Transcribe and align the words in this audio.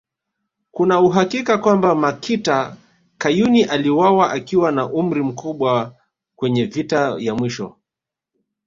Kuna 0.71 0.99
uhakika 0.99 1.57
kwamba 1.57 1.95
Makita 1.95 2.75
Kayuni 3.17 3.63
aliuawa 3.63 4.31
akiwa 4.31 4.71
na 4.71 4.85
umri 4.89 5.23
mkubwa 5.23 5.95
kwenye 6.37 6.65
vita 6.65 7.15
ya 7.19 7.35
mwisho 7.35 7.77